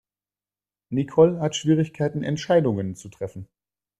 Nicole 0.89 1.39
hat 1.41 1.55
Schwierigkeiten 1.55 2.23
Entscheidungen 2.23 2.95
zu 2.95 3.07
treffen. 3.09 3.47